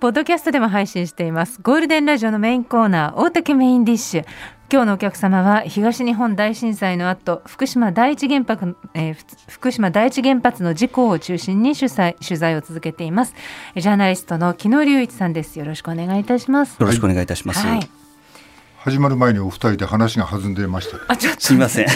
[0.00, 1.58] ポッドキャストでも配信しています。
[1.60, 4.26] ゴールデンラジオのメインコーナー大竹メインディッシュ。
[4.70, 9.16] 今日のお客様は東日本大震災の後福島第一原発、えー、
[9.48, 13.34] 福島第一原発の事故を中心に取材取材を続けています。
[13.74, 15.58] ジャーナリストの木野隆一さんです。
[15.58, 16.78] よろしくお願いいたします。
[16.78, 17.90] よろしくお願いいたします、はい、
[18.76, 21.86] 始まる前にお二人で話が弾んでましたあちょっとすみません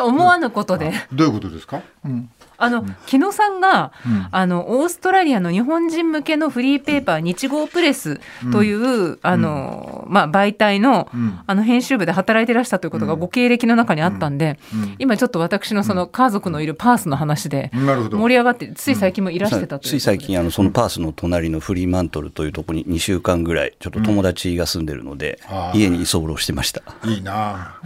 [0.00, 8.20] 思わぬことでどういうことですか、うんあの、木野さんが、うん、あのオーストラリアの日本人向けのフリーペーパー、日号プレス
[8.52, 11.08] という、うん、あのまあ、媒体の,、
[11.46, 14.58] あの編集部で働いてらしたということがご経歴の中にあったんで、
[14.98, 25.38] 今ちょっと私のその家族のいるパースの話で盛り上がってつい最近もいらしてたとつい最近あのそのパースの隣のフリーマントルというところに2週間ぐらいちょっと友達が住んでるので、
[25.74, 26.82] 家に居候してました。
[27.04, 27.78] いいな。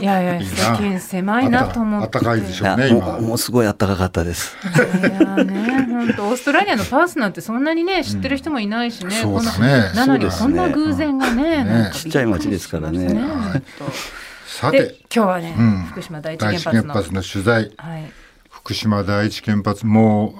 [0.00, 2.18] いやいや世間狭いなと思って。
[2.18, 4.56] 暖かいでしょうねもうすごい暖かかったです。
[4.64, 9.10] いやね、本当オーストラリアのパースなんてそんなにね知ってる人もいないしね。
[9.16, 9.90] そうですね。
[9.94, 13.20] なのにこんな偶然がね、ちっちゃい町ですからね。
[14.46, 14.96] さて。
[15.14, 15.54] 今日はね、
[15.90, 17.22] 福島第一原発の。
[17.22, 17.72] 取材、
[18.48, 20.34] 福島第一原発も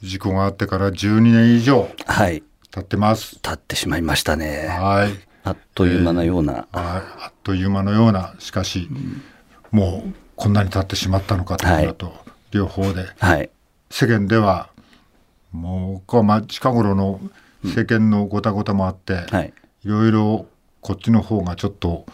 [0.00, 2.42] 事故があってから12年以上経
[2.80, 3.40] ってます。
[3.42, 4.68] 経ってしまいましたね。
[4.68, 5.10] はい。
[5.44, 6.66] あっという間のような。
[6.72, 8.34] あっという間のような。
[8.38, 8.88] しかし、
[9.70, 12.27] もうこんなに経ってしまったのかというと。
[12.50, 13.50] 両方で、はい、
[13.90, 14.70] 世間では
[15.52, 17.20] もうまあ近頃の
[17.64, 19.52] 世間のごたごたもあって、うんはい、
[19.84, 20.46] いろいろ
[20.80, 22.06] こっちの方がちょっと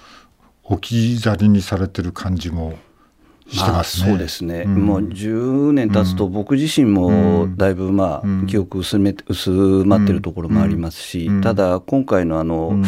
[0.65, 2.79] 置き去りにされてる感じも
[3.48, 4.11] してますね。
[4.11, 12.83] そうですね、うん、もう10年経つと僕自身もだいぶまあ、うん、記憶薄め薄まってるところもありますし、うん、ただ今回のあの、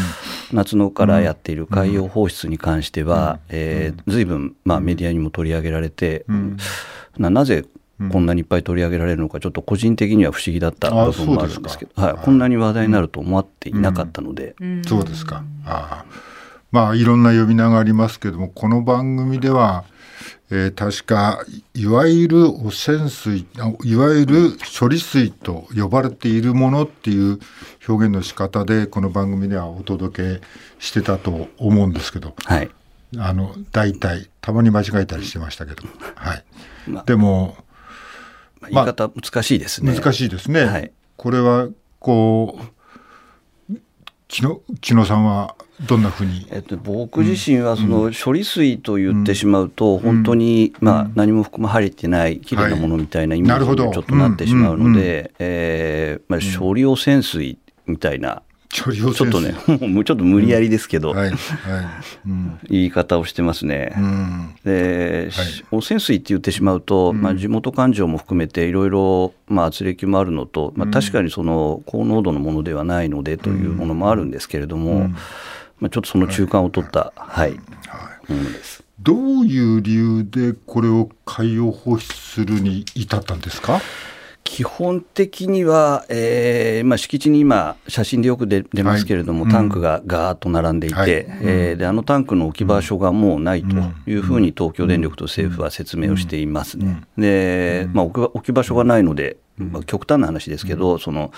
[0.52, 3.56] 夏のからやっている海洋放出に関しては、うん。
[3.56, 6.24] えー、随分まあメディアにも取り上げられて、
[7.18, 7.64] ななぜ
[8.10, 14.54] こんなにいっぱい取り上げられるのかちょっと個人的には不思議だった部分もあるんですけど、はい、こんなに話題になると思っていなかったので、
[14.86, 15.42] そうですか。
[15.64, 16.04] あ
[16.72, 19.84] まあいろんな呼び名がありますけどもこの番組では、
[20.50, 21.44] えー、確か
[21.74, 23.46] いわゆる汚染水
[23.84, 27.40] いわゆる処理水と呼ばれているものっていう
[27.88, 30.40] 表現の仕方でこの番組ではお届け
[30.78, 32.70] してたと思うんですけど、はい、
[33.18, 35.82] あの大体たまに間違えたりしてましたけど、
[36.14, 36.44] はい、
[36.86, 37.56] まあ、でも、
[38.60, 39.94] まあ、言い方難しいですね。
[39.94, 40.64] 難しいですね。
[40.64, 43.74] はい、これはこう
[44.28, 59.54] 木野木野さんはどんなふうに、えっと、僕自身はその処理水と言ってしまうと、本当に、まあ、何も含まれてないきれいなものみたいなイメージにちょっとなってしまうので、えまあ、処理汚染水みたいなちょっとね、
[59.88, 61.14] もうちょっと無理やりですけど、
[62.68, 63.94] 言い方をしてますね。
[63.96, 75.10] うん、で、はい、汚染水って言ってしまうと、まあ、地元感情も含めていろいろ、まあ、圧力もあるのと、まあ、確かにその高濃度のものではないのでというものもあるんですけれども、
[75.78, 77.60] まあ、ちょっとその中間を取った、はい、も
[78.36, 78.82] のです。
[79.00, 83.80] どういう理由でこれを海洋放出するに至ったんですか？
[84.42, 93.76] 基本的には、えーまあ、敷地に今、写真でよく出出ますけれども、はい、タンクがガーッと並んでいて、はい、えー、であのタンクの置き場所がもうないと
[94.08, 96.78] いうふうに東京電力と政府は説明をしています。
[96.78, 97.02] ね。
[97.18, 101.32] でまあ、置き場所がないので、まあ、極端な話ですけど、その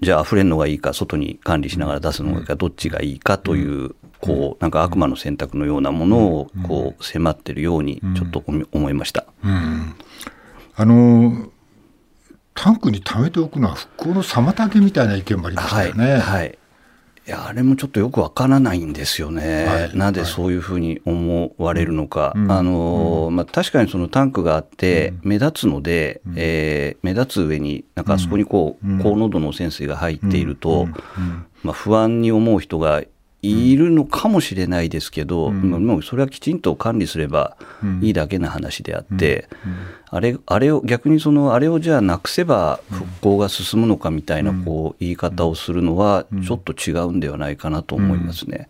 [0.00, 9.26] じゃあ溢れるのがいいか外に管理しながら出すのがいいかどっちがいいかというこうなんか悪魔の選択のようなものをこう迫ってるようにちょっと思いました。
[9.44, 9.94] うん、
[10.74, 11.50] あの
[12.54, 16.12] タンクに貯めておくのは復興の妨げみたいな意見もありましたよね。
[16.12, 16.58] はい、はい
[17.26, 30.86] いやあれもちょっとよくわからないんですよね、はい、なぜそういうふうに思われるのか、あのまあ、確かにそのタンクがあって目立つので、うん、えー、目立つ上になんかあそこにこう、高濃度の汚染水が入っていると、
[31.62, 33.02] まあ、不安に思う人が
[33.44, 37.56] いるのかもしれないですけど、うん、もうそれはきちんと管理すれば
[38.00, 39.48] いいだけの話であって、
[40.10, 48.68] あれあれを逆にそのあれをじゃあなくせば復興が進むのかみたいなこう言い方をするのはちょっと違うんではないかなと思いますね。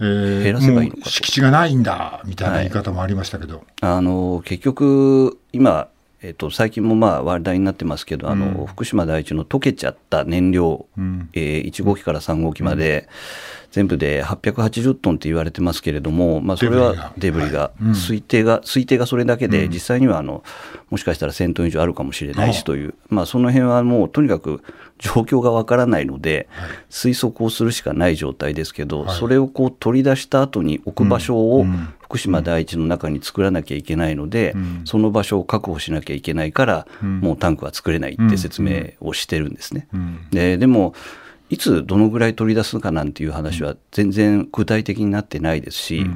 [0.00, 5.88] えー、減らせばいい敷地がないんだみたいな言い方もありましたけど、はい、あの結局今
[6.22, 13.08] えっと、最近もまあ話題になってますけど、あの福島第一の溶けちゃった燃料、うん、えー、1号機から3号機まで、
[13.70, 20.42] 全部で880トンって言われてますけれども、まあ、それはデブリが、推定が、推定がそれだけで、実際にはあの
[20.90, 24.62] もしかしたら1000トン以上あるかもしれないしという、まあ、その辺はもうとにかく
[24.98, 26.48] 状況がわからないので、
[26.90, 31.64] 推測をするしかない状態ですけど、それをこう取り出した後に置く場所を、
[32.10, 39.86] 福島第一の中に作らなきゃいけないので、うん、その場所を確保しなきゃいけないから、うん、もうタンクは作れないって説明をしてるんですね。
[40.32, 40.94] ででも
[41.50, 46.06] いつどのぐらい取り出すかなんていう話は全然具体的になってないですし、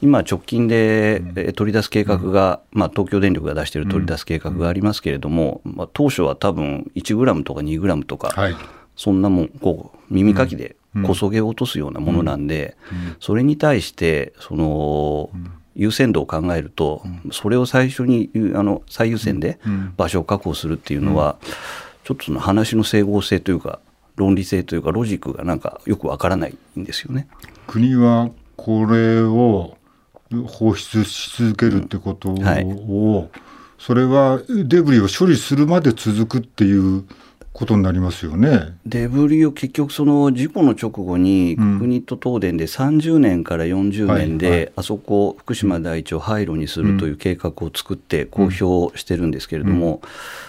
[0.00, 8.56] 今直近で取り出す計画が、まあ、東京電力が出している取り出す計画がありますけれども、まあ、当初は多分1グラムとか2グラムとか、はい、
[8.96, 12.76] そんなもんこう耳かきでこそげを落とすようなものなんで、
[13.18, 15.30] それに対してその、
[15.74, 17.02] 優先度を考えると、
[17.32, 19.58] それを最初にあの最優先で
[19.96, 21.38] 場所を確保するっていうのは、
[22.04, 23.80] ちょっとその話の整合性というか
[24.20, 27.26] 論理性というかロジックがなんかよくわからないんですよね。
[27.66, 29.76] 国はこれを
[30.46, 32.66] 放出し続けるってことを、はい、
[33.78, 37.04] それはデブリを処理するまで続くっていう
[37.52, 38.74] ことになりますよね。
[38.86, 50.00] デブリを結局その事故の直後に国と東電で30年から40年であそこ福島第一を廃炉にするという計画を作って公表してるんですけれども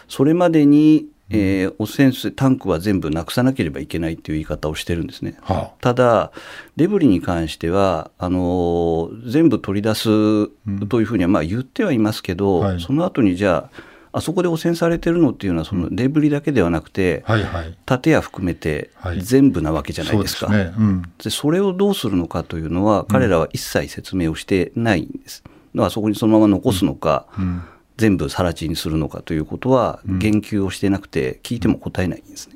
[0.08, 5.38] それまでにえー、汚染水タンクは全部なくさなければいけないという言い方をしてるんですね。
[5.42, 6.32] はあ、ただ、
[6.76, 10.48] デブリに関してはあのー、全部取り出す
[10.88, 13.82] というふうにはまあ言ってはいますけど、うんはい、その後にじゃあ、
[14.14, 18.90] あそこで汚染されてるのっていうのはそのデブリだけではなくて、はいはい、建屋含めて
[19.20, 20.76] 全部なわけじゃないですか、はいそで、ね。
[20.78, 25.44] うん、それをどうするのかというのは彼らは一切説明をしてないんです。
[25.44, 27.64] だからそこにそのまま残すのか、うん、
[28.02, 32.56] 全部更地にするのかということは言及をしてなくて聞いても答えないんですね。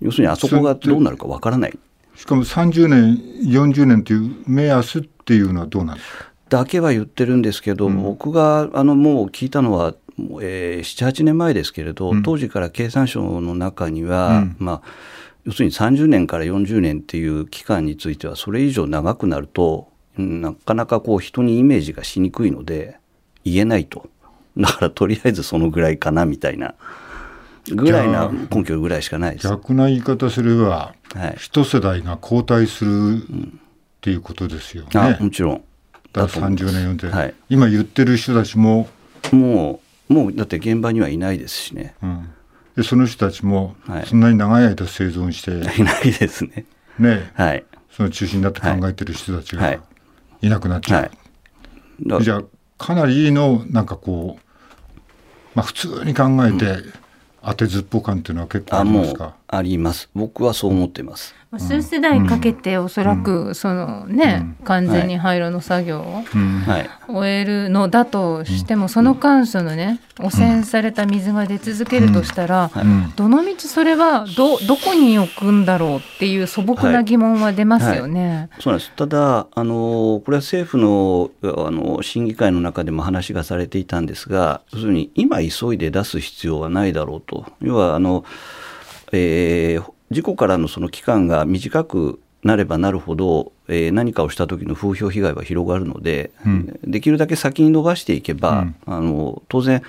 [0.00, 1.76] 要するにあそこがどうなるかわからない。
[2.14, 3.16] しかも30年
[3.50, 6.26] 40年という目安っていうのはどうなんですか？
[6.48, 9.94] だけは言ってるんですけど、うん、僕があのもう聞いたのは
[10.40, 14.82] えー、78年前ですけれど、うん、当時から経産省の中には、うん、まあ、
[15.44, 22.98] 要するに30年から40年っていう期間についてはそれ以上長くなるとなかなかこう人にイメージがしにくいので
[23.44, 24.08] 言えないと。
[24.56, 26.74] だからとりあえずそのぐらいかなみたいな。
[27.66, 29.48] ぐらいな根拠ぐらいしかないです。
[29.48, 33.20] 逆な言い方すれば、はい、一世代が交代するっ
[34.02, 34.88] ていうことですよね。
[34.94, 35.64] あもちろん。
[36.12, 38.88] だ30年40年、はい、今言ってる人たちも
[39.32, 42.30] もうもうだって現場にはいないですしね、うん、
[42.76, 43.74] でその人たちも
[44.04, 46.66] そんなに長い間生存して、はい、いないですね。
[46.98, 49.80] ね、はい、その中心になって考えてる人たちがい。
[50.42, 51.10] なくなっちゃう、
[52.12, 52.42] はい、じゃあ
[52.78, 54.42] かなりのなんかこう、
[55.54, 56.82] まあ、普通に考えて、
[57.42, 59.34] 当てずっぽ感っていうのは結構ありますか？
[59.56, 60.08] あります。
[60.14, 66.24] 僕はそう思ってます、数世代かけておそらくそのね、完全に廃炉の作業を
[67.08, 72.70] 終えるのだとしても、その間そのね汚染された水が出続けるとしたら、
[73.16, 78.20] どのみちそれはどどこに置くんだろうっていう素朴な疑問は出ますよね。
[78.20, 78.36] はい。
[78.36, 78.92] はい、そうなんです。
[78.92, 87.46] ただあのこれは政府のあの審議会の中でも話がされていたんですが要するに今急いで出す必要はないだろうと。
[87.60, 88.24] 要はあの
[89.14, 99.82] えー、事故からのその期間が短くなればなるほど、えー、何かをした時の風評被害は広がるので、うん、できるだけ先に伸ばしていけば、うん、あの当然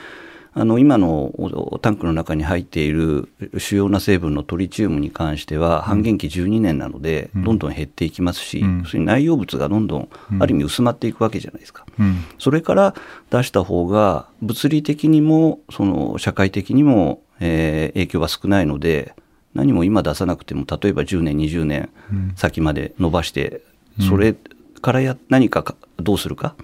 [0.57, 1.33] あの今の
[1.81, 3.27] タンクの中に入っている
[3.57, 10.09] 主要な成分のトリチウムに関しては半減期12年なのでどんどん減っていきますし、うん、そ内容物がどんどん。
[10.39, 12.95] ある意味薄まっていくわけじゃないですか、うん、それから
[13.31, 19.13] 出した方が物理的にもその社会的にも、えー、影響は少ないので
[19.53, 21.89] 何も今出さなくても例えば10年20年
[22.35, 23.61] 先まで伸ばして、
[24.07, 24.35] それ
[24.81, 26.55] からや何かどうするか、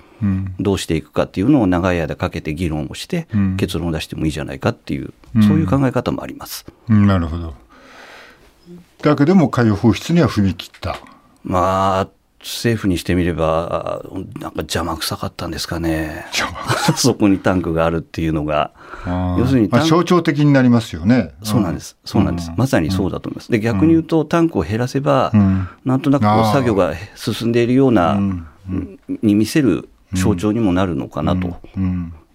[0.60, 6.66] どうしていくかっていうのを長い間かけて議論をして、結論を出してもいいじゃないかっていう、そういう考え方もあります。
[6.90, 7.56] なるほど。
[9.02, 11.00] だけども海洋放出には踏み切った。
[11.44, 12.10] まあ
[12.42, 14.04] 政府にしてみれば、
[14.40, 16.26] なんか邪魔くさかったんですかね。
[16.96, 18.72] そこにタンクがあるっていうのが。
[19.38, 21.34] 要するに、まあ、象徴的になりますよね。
[21.44, 21.98] そうなんです。
[22.04, 22.52] そうなんです。
[22.58, 23.52] まさにそうだと思います。
[23.52, 28.20] で、逆に言うと、タンクを減らせば、うん、なんとなくこう作業が進んでいるような、
[29.22, 31.60] に見せる象徴にもなるのかなと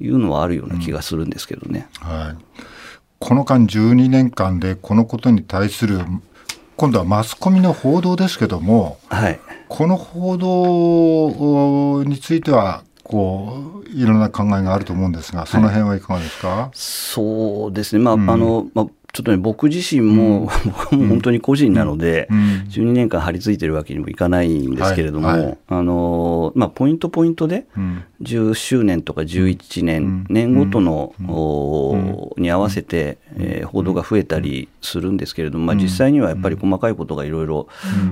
[0.01, 1.89] いうのはあるような気がするんですけどね。
[2.01, 2.65] はい。
[3.19, 6.01] この間12年間でこのことに対する
[6.76, 22.28] 今度はマスコミの報道ですけども、はい、この報道についてはこういろんな考えがあると思うんですが、その辺はいかがですか、はい、そうですね、まあ、うん、あの、まあちょっとね、僕自身も、僕も本当に個人なので、
[22.68, 27.64] 12年間張り付いてるわけにもいかないんですけれども、あのまあ、ポイントポイントで、
[28.20, 37.68] 10周年とか11年、年ごとの、に合わせて、え報道が増えたりするんですけれども、まあ、実際にはやっぱり細かいことがいろいろ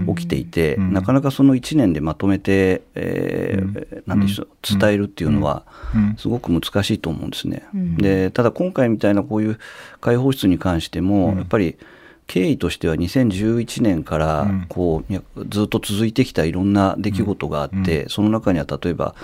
[0.09, 5.65] 起きていて、なかなかその1年でまとめて、えー、なんでしょう、伝えるっていうのは、
[6.17, 7.63] すごく難しいと思うんですね。
[7.99, 9.59] でただ今回みたいなこういう
[10.05, 11.79] 解放出に関しても、やっぱり
[12.27, 19.15] 経緯としては2011年からこうずっと続いてきたいろんな出来事があって、その中には例えば、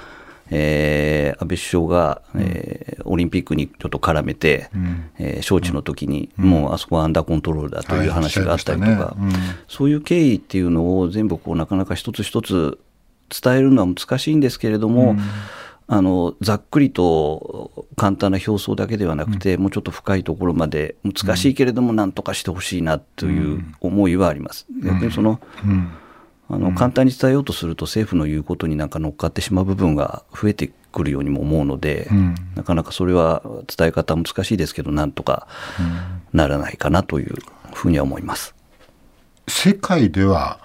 [0.51, 9.27] えー、安倍首相が、えー、オリンピックにちょっと絡めて、うん、えー、招致の時に、もうあそこはアンダーコントロールだという話があったりとか、はいね。
[9.27, 9.33] うん、
[9.69, 12.79] そういう経緯っていうのを全部こうなかなか一つ一つ
[13.29, 15.19] 伝えるのは難しいんですけれども、うん
[15.93, 24.67] あのざっくりと簡単な表層だけではなくて、うん、もうちょっと深いところまで難しいけれども何とかしてほしいなという思いはあります。
[24.71, 25.91] うん、逆にその、うん。
[26.49, 33.43] あの簡単に伝えようとすると政府の言うことになんか乗っかってしまう部分が増えてくるようにも思うので、うん、なかなかそれは
[33.77, 35.49] 伝え方難しいですけどなんとか
[36.33, 37.37] ならないかなという
[37.73, 38.55] ふうには思います。
[39.49, 40.61] 世界では、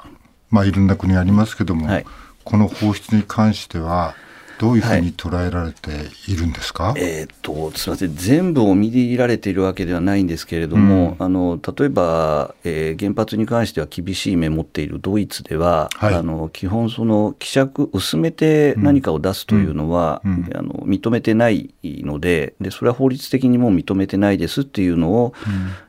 [0.51, 2.05] まあ、いろんな国ありますけども、はい、
[2.43, 4.15] この放出に関しては
[4.59, 5.91] どういうふうに捉えられて
[6.27, 25.33] いるんですか、はい、えー、っとすみません、全部を見入られているわけではないんですけれども、うん、あの例えば、えー、原発に関しては厳しい目を持っているドイツでは、はい、あの基本、その希釈、薄めて何かを出すというのは、うん、あの認めてないのでで、それは法律的にも認めてないですっていうのを、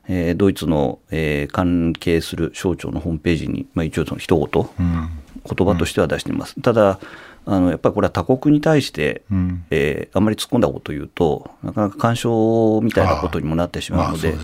[0.08, 6.60] うん、えー、ドイツの、えー、関係する省庁のホームページに、まあ、一応、その一言、言葉としては出しています。
[6.60, 6.98] ただ
[7.48, 14.34] あのやっぱりこれは他国に対して、うん、えー、あんまり突っ込んだことを言うと、なかなか干渉みたいなことにもなってしまうので、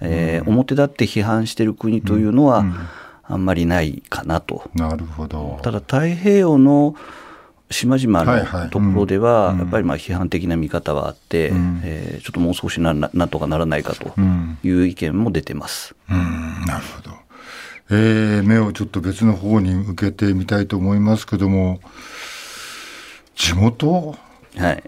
[0.00, 2.64] え表立って批判している国というのは、
[3.24, 4.68] あんまりないかなと。
[4.74, 5.60] なるほど。
[5.62, 6.96] ただ太平洋の
[7.70, 14.12] 島々のところでは、やっぱりまあ批判的な見方はあって、うん、えー、ちょっともう少しななんとかならないかと
[14.64, 15.94] いう意見も出てます。
[16.10, 17.12] うん、なるほど、
[17.92, 21.80] えー、目をちょっと別の方に向けてみたいと思いますけども、
[23.34, 24.16] 地元、
[24.56, 24.82] はい、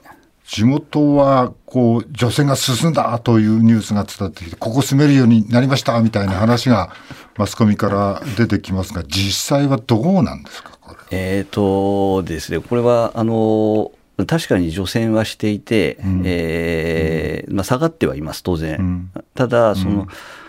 [0.46, 6.92] 地元はこう女性が進んだというニュースが伝ってきて、ここ住めるようになりましたみたいな話が
[7.36, 11.18] マスコミから出てきますが、実際はどうなんですか、これ。
[11.38, 13.90] えっ、とですね、これはあの
[14.28, 18.78] 確かに除染はしていて、うん、えー、まあ、下がってはいます、当然。
[18.78, 20.41] うん、ただその、まあ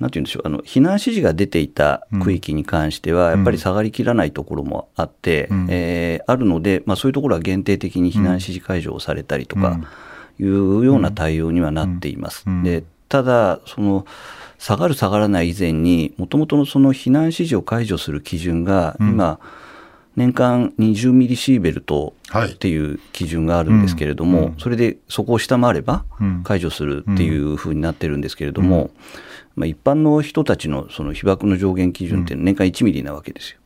[0.00, 9.80] なんて言うんでしょうあの避難指示が出ていた区域に関しては、やっぱり下がりきらないところもあって、うん、えー、あるので、まあ、そういうところは限定的に避難指示解除をされたりとか
[10.38, 12.44] いうような対応にはなっています。
[12.62, 14.04] でただその
[14.58, 19.38] 下がる下がらない以前にもともとのその避難指示を解除する基準が今、
[20.16, 26.04] 年間20ミリシーベルトっていう基準があるんですけれども、それでそこを下回れば
[26.42, 28.90] 解除するっていうふうになってるんですけれども、
[29.54, 33.58] まあ、一般の人たちのその被爆の上限基準って年間1ミリなわけですよ。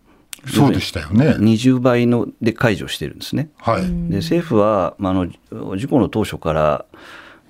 [0.47, 1.37] そうでしたよね。
[1.39, 3.51] 20倍ので解除してるんですね。
[3.59, 6.85] はい、で政府は、まあ、あの事故の当初から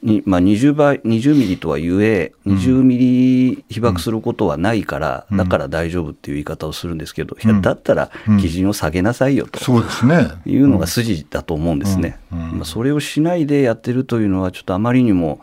[0.03, 10.29] に、まあ、20倍、20ミリとはゆえ、20ミリ被爆することはないから、うん、だから大丈夫っていう言い方をするんですけど、うん、いや、だったら基準を下げなさいよと、そうですね。
[10.47, 12.19] いうのが筋だと思うんですね。
[12.31, 15.41] まあ、それをしないでやってるというのは、ちょっとあまりにも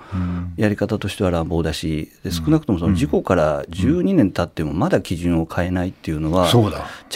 [0.55, 6.57] やり方としては乱暴だし、少なくともその事故から12年経ってもまだ基準を変えないっていうのは、チ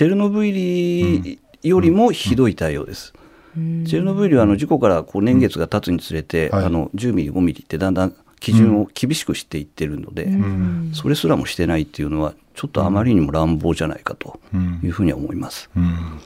[0.05, 3.13] ェルノブイリよりもひどい対応です。
[3.53, 6.57] チェルノブイリはあの事故からこう年月が経つにつれて、うん。
[6.57, 14.39] はい、あの10ミリ、5ミリってだんだん基準を厳しくしていってるので、うん、それすらもしてないっていうのは、ちょっとあまりにも乱暴じゃないかと
[14.83, 15.69] いうふうには思います。
[15.75, 16.19] うん、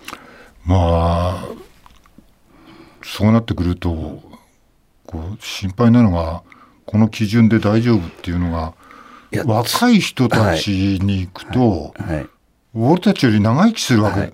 [0.66, 1.48] まあ、
[3.04, 4.22] そうなってくると、
[5.06, 6.44] こう心配なのが、
[6.86, 8.74] この基準で大丈夫っていうのが、
[9.46, 12.16] 若い人たちに行くと、はいはい。
[12.18, 12.30] はい
[12.76, 14.34] 俺たちより長生きするわけ、はい、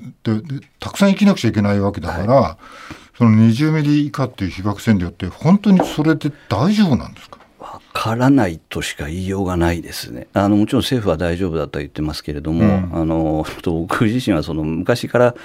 [0.80, 7.40] たくさん生きなくちゃいけないわけだから、はい、その20ミリ以下っていう被爆線量って本当にそれで大丈夫なんですか？
[7.60, 10.28] わからないとしか言いようがないですね。
[10.34, 15.36] あのもちろん政府は大丈夫だとは言ってますけれども、うん、あの僕自身はその昔から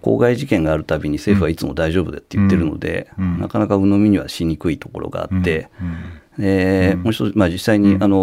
[0.00, 8.16] 公害事件があるたびに政府はいつも大丈夫だって言ってるので、うん、なかなか鵜呑みにはしにくいところがあって、うんえー、もう一つ、まあ、実際に、あの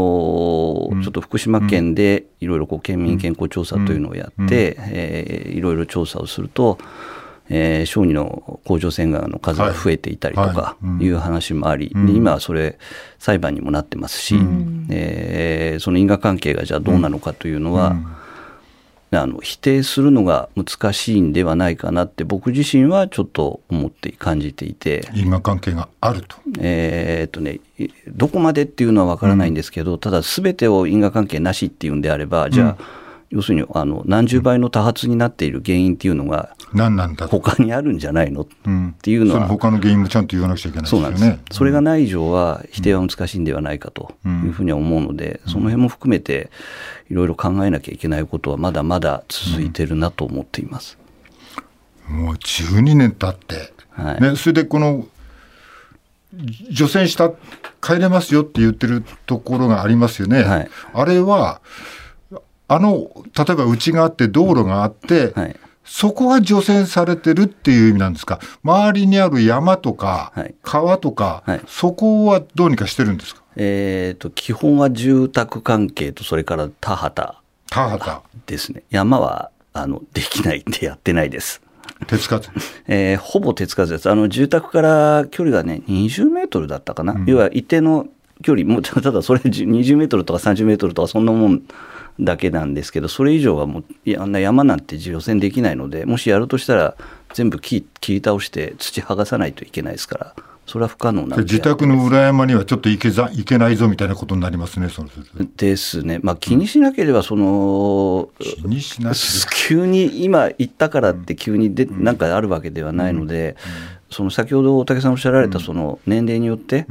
[1.04, 6.78] ちょっと福島県でいろいろこう県民健康調査というのをやって、えー、いろいろ調査をすると、
[7.50, 12.78] えー、小児の甲状腺がんの数が増えていたりとかいう話もあり、はいはい、今はそれ
[13.20, 18.16] 裁判にもなってますし、うん、えー、その因果関係がじゃあどうなのかというのは、うん、
[19.18, 25.10] あの否定するのが難しいんではないかなって僕自身はちょっと思って感じていて。
[25.14, 27.60] 因果関係があると,、えー、っとね、
[28.08, 33.01] どこまでっていうのは分からないんですけど、うん、ただ全てを因果関係なしっていうんであればじゃあ、
[33.32, 38.42] 要するにあの何十倍の多発になっている原因っていうのが何なんだ他にあるんじゃないの？
[38.42, 38.46] っ
[39.02, 41.06] ていうのは、うん、他の原因もちゃんと言わなくちゃいけないですよね。
[41.08, 41.58] そうなんです。
[41.58, 46.52] それがない以上は否定は難しいんではないかというふうには思うので、その辺も含めて
[47.10, 50.98] いろいろ考えなきゃいけないことはまだまだ続いてるなと思っています。
[52.08, 54.22] もう12年経って、はい。
[54.22, 55.08] ね、それでこの
[56.70, 57.32] 除染した
[57.82, 60.44] 帰れますよって言ってるところがありますよね。
[60.44, 61.62] はい、あれは
[62.74, 68.40] あの、例えば内があって道路があって、はい、そこが除染されてるっていう意味なんですか？
[68.64, 70.32] 周りにある山とか、
[70.64, 73.42] 川とか、はい、そこはどうにかしてるんですか？
[73.58, 77.34] えっ、と、基本は住宅関係と、それから田畑。
[77.70, 78.22] 田畑。
[78.48, 78.84] ですね。
[78.90, 81.62] 山は、あの、できないんでやってないです。
[82.08, 82.50] 手つかず、
[82.88, 84.10] えー、ほぼ手つかずです。
[84.10, 87.14] あの、住宅から距離がね、20メートルだったかな。
[87.14, 88.08] うん、要は一定の
[88.42, 91.62] 距離、もうただそれ20メートルとか30メートルとかそんなもん
[92.20, 93.86] だけなんですけどそれ以上はもう
[94.18, 96.96] あんな山なんて除染できないのでもしやるとしたら
[97.34, 100.36] 全部切り倒して土剥がさないといけないですから
[100.72, 105.04] それは不可能な自宅の裏山にはちょっと行けざいけないぞみたいなことになりますね、そ
[105.58, 109.12] ですね、まあ、気にしなければ、その、気にしな
[109.68, 113.58] 急に今行ったからって急にで、なんかあるわけではないので、
[114.12, 116.86] その先ほど大竹さんおっしゃられたその年齢によって、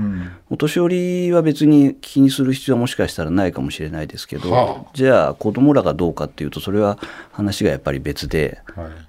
[0.49, 6.99] お年寄りは別に気にする必要はもしかしたらないかもしれないですけど、じゃあ子供らがどうかっていうとそれは
[7.33, 8.62] 話がやっぱり別で,、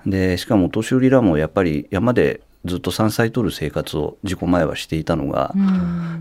[0.06, 5.54] でしかもお年寄りらもやっぱり山でずっと山菜取る生活を事故前はしていたのが、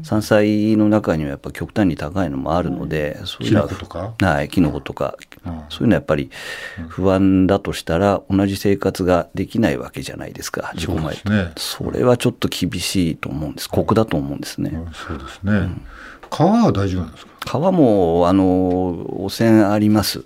[0.03, 4.15] 山菜の中にはやっぱ極端に高いのもあるので、うん、そういうのはキノコとか？
[4.27, 6.31] はいキノコとか、うん、そういうのはやっぱり
[6.89, 13.69] 不安だとしたら同じ生活ができないわけじゃないですか事故前と、ね、それはちょっと厳しいと思うんです。
[13.69, 15.69] 酷だと思うんですね、そうですね、
[16.31, 17.33] 川は大丈夫なんですか？
[17.45, 18.45] 川もあの
[19.25, 20.25] 汚染あります。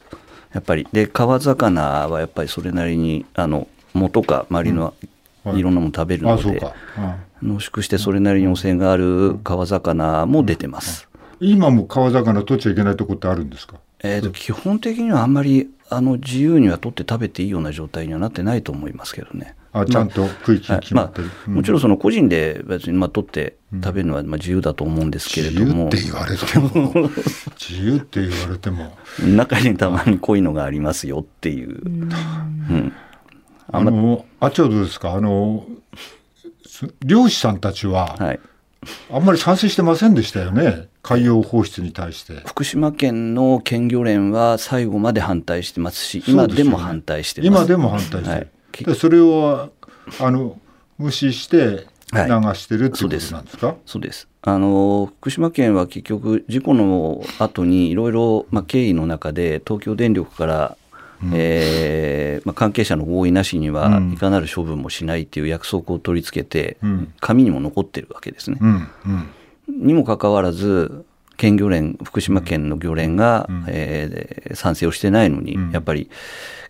[0.53, 0.87] やっぱり。
[0.93, 4.95] で川魚はやっぱりそれなりにあの藻とか周りの
[5.55, 5.63] い。
[5.63, 6.63] ろんなもの食べるので、
[7.43, 11.09] 濃縮してそれなりに汚染がある川魚も出てます。
[11.41, 13.77] 今も川魚取っちゃいけないとこってあるんですか？
[14.03, 19.57] えーと、基本的にはあんまりあの自由には取って食べていいような状態にはなってないと思いますけどね。
[19.73, 27.11] あちゃんと区域決まってる、まあ、もちろんその個人で別にまあ取って食べるのはまあ自由だと思うんですけれども、自由って言われても。
[27.59, 28.97] 自由って言われても。
[29.37, 32.93] 中にたまにこういうのがありますよっていう、うん、
[33.77, 35.13] あの、あっちはどうですか？
[35.13, 35.67] あの、
[37.05, 38.41] 漁師さんたちは、はい、
[39.13, 40.89] あんまり賛成してませんでしたよね？
[41.03, 42.43] 海洋放出に対して。
[42.47, 47.49] 福島県の県漁連は最後まで反対してますし、今でも反対してます。
[47.49, 49.71] 今でも反対して、はい、それを、
[50.21, 50.59] あの、
[50.97, 52.19] 無視して流
[52.55, 54.29] してるっていうことなんですか、はい、そうです。
[54.47, 60.77] あの福島県は結局事故の後にいろいろ経緯の中で東京電力から
[61.33, 68.59] えーまあ、関係者の合意なしにはいかなる処分もしないという約束を取り付けて、うん、紙にも残ってるわけですね。
[68.61, 68.89] うん。
[69.07, 71.05] うん、にもかかわらず
[71.37, 76.11] 県漁連福島県の漁連が、うん、えー、賛成をしてないのに、やっぱり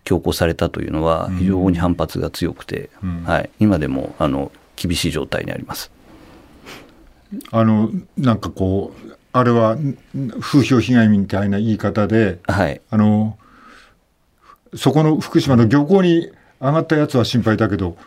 [0.03, 2.89] 強行されたというのは非常に反発が強くて、
[3.25, 5.91] はい、今でもあの厳しい状態にあります。
[7.51, 9.77] あのなんかこうあれは
[10.39, 13.37] 風評被害みたいな言い方で、はい、あの
[14.75, 17.97] そこの福島の漁港に上がったやつは心配だけど、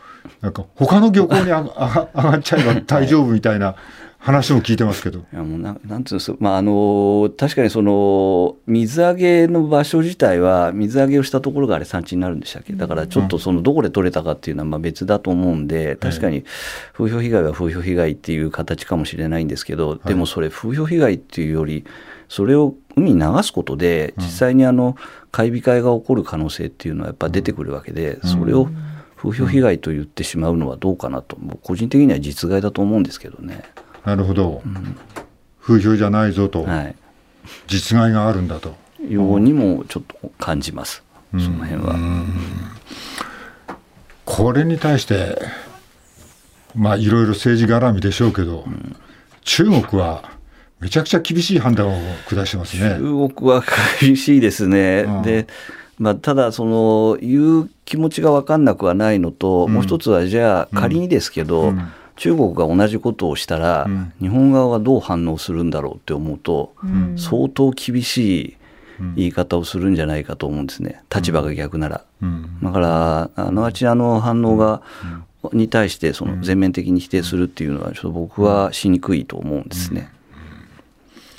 [0.40, 3.76] なんか他の漁港に 上がっちゃえば大丈夫みたいな
[4.18, 5.20] 話も聞いてますけど。
[5.20, 12.72] いやもうななんつうんですまああの確かにその水揚げの場所自体は水揚げをしたところがあれ産地になるんでしたっけ？
[12.72, 16.44] だからちょっとそのどこで取れたかっていうのはまあ別だと思うんで確かに
[16.94, 21.85] 風評被害は風評被害っていう形かもしれないんですけど、でもそれ風評被害っていうより
[22.28, 24.96] それを海に流すことで実際にあの
[25.30, 28.68] 買い控えが起こる可能性っていうのはやっぱ出てくるわけでそれを
[29.16, 31.36] 風評被害と言ってしまうのはどうかなと。
[31.62, 33.64] 個人的には実害だと思うんですけどね。
[34.04, 34.96] なるほど、うん、
[35.60, 36.96] 風評じゃないぞと、はい、
[37.66, 38.76] 実害があるんだと。
[39.08, 41.96] ようにもちょっと感じます、その辺は。
[44.24, 45.40] これに対して
[46.74, 48.96] まあいろいろ政治絡みでしょうけど、うん、
[49.42, 50.38] 中国は
[50.80, 51.92] めちゃくちゃ厳しい判断を
[52.28, 52.96] 下してますね。
[52.98, 53.64] 中国は
[54.00, 55.04] 厳しいですね。
[55.06, 55.46] うん、で
[55.98, 61.74] まあ、ただその言う気持ちが分かんなくはないのと、もう一つはじゃあ仮にですけど、
[62.16, 63.88] 中国が同じことをしたら、
[64.20, 66.72] 日本側はどう反応するんだろうって思うと、
[67.16, 68.56] 相当厳しい
[69.16, 71.02] 言い方をするんじゃないかと思うんですね。
[71.14, 72.04] 立場が逆なら。
[72.62, 74.82] だからあのあちらの反応が、
[75.52, 80.12] に対してその全面的に否定するっていうのはちょっと僕はしにくいと思うんですね。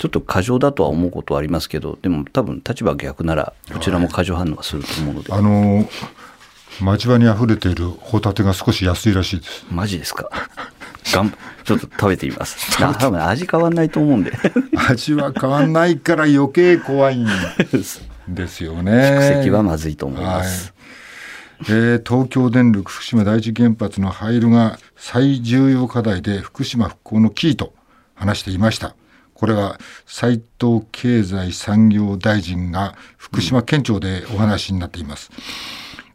[0.00, 5.32] ちょっと過剰だとは思うことはありますけどでも多分立場逆ならこちらも過剰反応はすると思うので。
[5.32, 5.86] あの
[6.80, 9.66] 町場に溢れているホタテが少し安いらしいです。
[9.70, 10.30] マジですか？
[11.12, 11.30] がん
[11.64, 12.78] ちょっと食べてみます。
[12.78, 14.32] 多分味変わんないと思うんで。
[14.88, 17.26] 味は変わんないから余計怖いん
[18.28, 18.92] ですよね。
[19.20, 20.72] 蓄積はまずいと思います。
[21.58, 27.74] はい、えー、東京電力福島第一原発の廃炉が最重要課題で福島復興のキーと
[28.14, 28.94] 話していました。
[29.40, 35.30] これは斉藤経済産業大臣が福島県庁でお話になっています。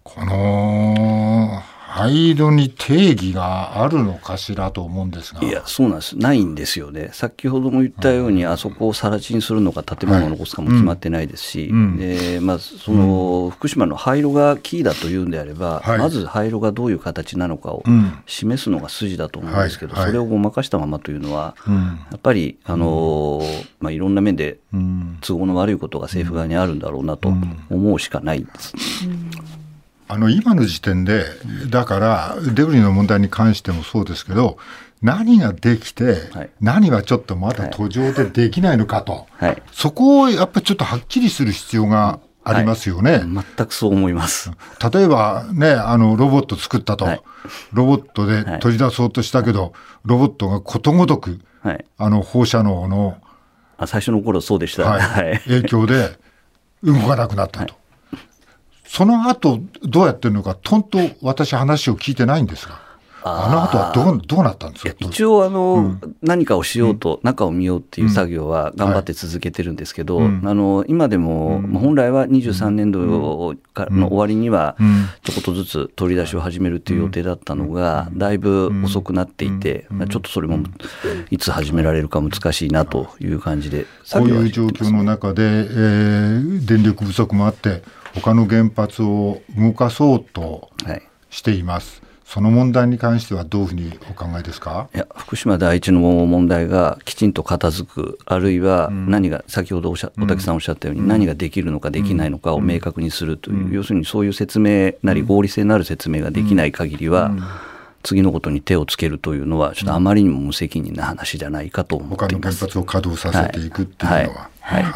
[0.04, 1.64] この
[1.96, 5.42] 灰色に定義があるのかしらと思うんですが。
[5.42, 6.18] いや、そうなんです。
[6.18, 7.12] ないんですよね。
[7.14, 17.82] 先ほども言ったように、あそこを更地にするのか建物を残すかも決まってないですし、でまあ、その、福島の廃炉がキーだというんであれば、はい、まず廃炉がどういう形なのかを
[18.26, 21.56] 示すのが筋だと思うんですけど、それをごまかしたままというのは、
[22.12, 23.42] やっぱり、あの
[23.80, 24.58] まあ、いろんな面で
[25.22, 27.32] 都合の悪いことが政府側にあるんだろうなと
[27.70, 28.74] 思うしかないです。
[30.08, 31.26] あの今の時点で、
[31.70, 34.58] だからデブリの問題に関してもそうですけど、
[35.02, 43.12] 何ができて、はい、何はちょっとまだ途上でできないのかと、はい、そこをやっぱりちょっとはっきりする必要がありますよね。
[43.12, 43.22] はい、
[43.58, 44.52] 全くそう思います。
[44.94, 47.24] 例えばね、あのロボット作ったと、
[47.74, 51.40] ロボットで取り出そうとしたけど、ロボットがことごとく、
[51.98, 53.18] あの放射能の
[53.78, 55.00] あ最初の頃そうでした、
[55.46, 56.18] 影響で
[56.84, 57.76] 動かなくなったと。
[58.86, 62.86] その後、どうやってるのか、とんと私話を聞いてないんですが。
[63.28, 64.94] あの後はどうどうなったんですか？
[65.00, 70.42] 一応あの、うん、何かをしようと、中を見ようっていう作業は頑張って続けてるんですけど、うん。
[70.46, 74.76] あの今でも、うん、本来は23年度の終わりには
[75.24, 80.60] ちょこっとずつ取り出しを始めるという予定だったのが、だいぶ遅くなっていて、ちょっとそれも
[81.32, 87.82] いつ始められるか難しいなという感じでこういう状況の中で、えー、電力不足もあって
[88.16, 90.72] 他の原発を動かそうと
[91.30, 92.00] しています。
[92.00, 94.90] はいその問題に関してはどういうふうにお考えですか？
[94.96, 107.30] いや福島第一の問題がきちんと片付くあるいは何が、うん、先ほどおしゃ小竹さんおっしゃったように、何ができるのかできないのかを明確にするという、うん、要するにそういう説明なり合理性のある説明ができない限りは、
[108.02, 112.66] 次のことに手をつけるというのはちょっとあまりにも無責任な話じゃないかと思っています。
[112.66, 114.24] 他の原発を稼働させていくっていうのは。
[114.24, 114.30] はい。
[114.62, 114.84] はい。
[114.84, 114.94] はい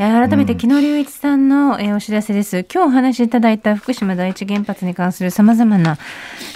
[0.00, 2.64] 改めて木野隆一さんの、えお知らせです。
[2.72, 5.98] 今日お話しいただいた福島第一原発に関するさまざまな、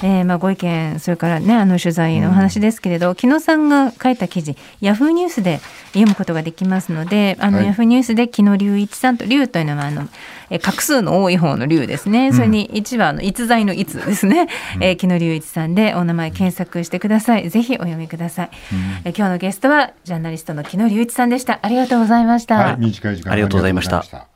[0.02, 10.09] えー、まあ、ご意見、それからね、あの取材のお話ですけれど、うん、木野さんが書いた記事、ヤフーニュースで読むことができますので、あの、はい、ヤフーニュースで木野隆一さんと、隆というのは、あの、
[10.55, 12.33] え画数の多い方の龍ですね。
[12.33, 14.47] それに1はあの逸材の逸ですね。
[14.77, 17.51] うん、えー、木野隆一さんでお名前検索してください。
[17.51, 18.51] ぜひお読みください。
[18.73, 21.59] うん、え今日のゲストはジャーナリストの木野隆一さんでした。
[21.61, 22.57] ありがとうございました。
[22.57, 24.34] はい、短い時間ありがとうございました。